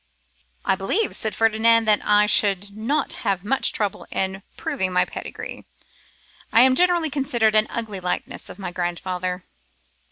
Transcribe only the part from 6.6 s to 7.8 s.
am generally considered an